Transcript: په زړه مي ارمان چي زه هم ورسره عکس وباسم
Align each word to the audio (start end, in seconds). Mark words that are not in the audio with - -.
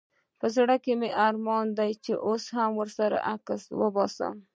په 0.39 0.47
زړه 0.55 0.75
مي 0.99 1.09
ارمان 1.27 1.65
چي 2.03 2.13
زه 2.43 2.47
هم 2.57 2.71
ورسره 2.81 3.17
عکس 3.33 3.61
وباسم 3.79 4.35